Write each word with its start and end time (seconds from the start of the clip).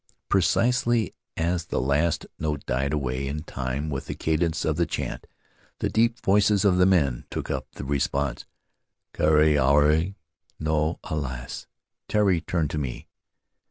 Precisely 0.29 1.13
as 1.37 1.65
the 1.65 1.79
last 1.79 2.25
note 2.39 2.65
died 2.65 2.91
away, 2.91 3.27
in 3.27 3.43
time 3.43 3.87
with 3.87 4.07
the 4.07 4.15
cadence 4.15 4.65
of 4.65 4.75
the 4.75 4.87
chant, 4.87 5.27
the 5.77 5.91
deep 5.91 6.19
voices 6.25 6.65
of 6.65 6.77
the 6.77 6.87
men 6.87 7.25
took 7.29 7.51
up 7.51 7.67
the 7.73 7.85
response, 7.85 8.47
"Kare, 9.13 9.59
aue!" 9.61 10.15
("No, 10.59 10.97
alas!") 11.03 11.67
Tari 12.07 12.41
turned 12.41 12.71
to 12.71 12.79
me. 12.79 13.09